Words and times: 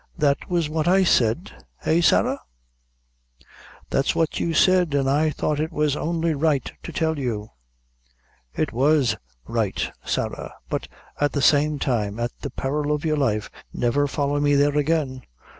"That 0.17 0.49
was 0.49 0.67
what 0.67 0.87
I 0.87 1.03
said? 1.03 1.63
eh, 1.85 2.01
Sarah?" 2.01 2.39
"That's 3.91 4.15
what 4.15 4.39
you 4.39 4.51
said, 4.55 4.95
an' 4.95 5.07
I 5.07 5.29
thought 5.29 5.59
it 5.59 5.71
was 5.71 5.95
only 5.95 6.33
right 6.33 6.71
to 6.81 6.91
tell 6.91 7.19
you." 7.19 7.51
"It 8.55 8.73
was 8.73 9.15
right, 9.45 9.91
Sarah; 10.03 10.55
but 10.69 10.87
at 11.19 11.33
the 11.33 11.41
same 11.43 11.77
time, 11.77 12.19
at 12.19 12.31
the 12.41 12.49
peril 12.49 12.91
of 12.91 13.05
your 13.05 13.17
life, 13.17 13.51
never 13.71 14.07
folly 14.07 14.41
me 14.41 14.55
there 14.55 14.75
again. 14.75 15.21